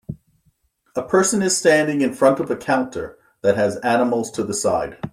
A 0.95 1.03
person 1.03 1.43
is 1.43 1.55
standing 1.55 2.01
in 2.01 2.15
front 2.15 2.39
of 2.39 2.49
a 2.49 2.55
counter, 2.57 3.19
that 3.43 3.55
has 3.55 3.77
animals 3.81 4.31
to 4.31 4.43
the 4.43 4.51
side. 4.55 4.97